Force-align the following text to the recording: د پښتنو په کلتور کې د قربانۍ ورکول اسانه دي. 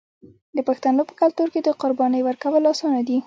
د 0.55 0.59
پښتنو 0.69 1.01
په 1.09 1.13
کلتور 1.21 1.47
کې 1.53 1.59
د 1.63 1.69
قربانۍ 1.81 2.21
ورکول 2.23 2.63
اسانه 2.73 3.01
دي. 3.07 3.17